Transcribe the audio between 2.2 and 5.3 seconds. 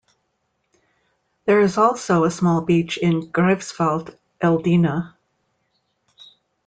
a small beach in Greifswald-Eldena.